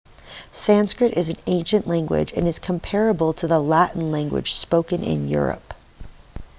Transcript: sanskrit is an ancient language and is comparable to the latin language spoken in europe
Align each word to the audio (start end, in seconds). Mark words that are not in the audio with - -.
sanskrit 0.51 1.13
is 1.15 1.29
an 1.29 1.37
ancient 1.45 1.85
language 1.87 2.33
and 2.33 2.47
is 2.47 2.57
comparable 2.57 3.33
to 3.33 3.45
the 3.47 3.59
latin 3.59 4.09
language 4.11 4.51
spoken 4.55 5.03
in 5.03 5.27
europe 5.29 5.75